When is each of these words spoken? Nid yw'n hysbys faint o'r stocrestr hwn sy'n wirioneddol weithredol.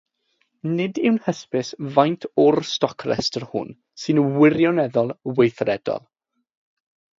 Nid 0.77 0.99
yw'n 1.09 1.19
hysbys 1.25 1.69
faint 1.97 2.25
o'r 2.45 2.57
stocrestr 2.71 3.47
hwn 3.53 3.71
sy'n 4.05 4.25
wirioneddol 4.41 5.15
weithredol. 5.41 6.05